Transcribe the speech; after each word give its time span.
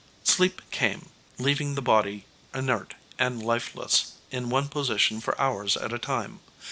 Sleep 0.23 0.63
came, 0.71 1.09
leaving 1.37 1.75
the 1.75 1.81
body 1.83 2.25
inert 2.55 2.95
and 3.19 3.43
lifeless 3.43 4.13
in 4.31 4.49
one 4.49 4.67
position 4.67 5.21
for 5.21 5.39
hours 5.39 5.77
at 5.77 5.93
a 5.93 5.99
time. 5.99 6.39